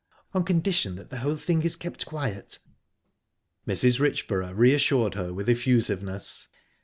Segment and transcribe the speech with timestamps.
[0.33, 2.57] "On condition that the whole thing is kept quiet."
[3.67, 3.99] Mrs.
[3.99, 6.47] Richborough reassured her with effusiveness.